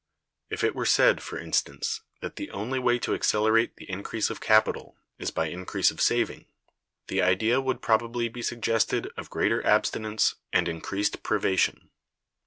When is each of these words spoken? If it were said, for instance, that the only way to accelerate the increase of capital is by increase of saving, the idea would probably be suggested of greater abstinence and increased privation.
If 0.49 0.63
it 0.63 0.73
were 0.73 0.87
said, 0.87 1.21
for 1.21 1.37
instance, 1.37 2.01
that 2.21 2.35
the 2.35 2.49
only 2.49 2.79
way 2.79 2.97
to 2.97 3.13
accelerate 3.13 3.75
the 3.77 3.87
increase 3.87 4.31
of 4.31 4.41
capital 4.41 4.97
is 5.19 5.29
by 5.29 5.45
increase 5.49 5.91
of 5.91 6.01
saving, 6.01 6.47
the 7.05 7.21
idea 7.21 7.61
would 7.61 7.83
probably 7.83 8.27
be 8.27 8.41
suggested 8.41 9.11
of 9.15 9.29
greater 9.29 9.63
abstinence 9.63 10.33
and 10.51 10.67
increased 10.67 11.21
privation. 11.21 11.91